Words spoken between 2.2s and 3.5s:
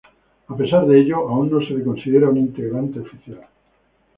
un integrante oficial.